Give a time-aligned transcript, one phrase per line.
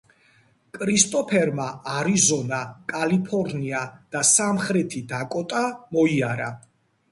[0.77, 1.67] კრისტოფერმა
[1.97, 2.63] არიზონა,
[2.95, 3.83] კალიფორნია
[4.17, 6.53] და სამხრეთი დაკოტა მოიარა.